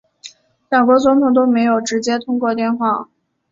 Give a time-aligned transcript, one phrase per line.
[0.71, 3.09] 两国总统都没有直接通过电话